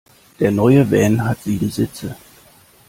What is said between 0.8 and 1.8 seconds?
Van hat sieben